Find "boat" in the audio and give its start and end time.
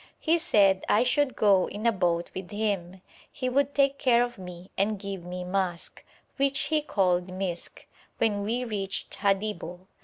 1.91-2.31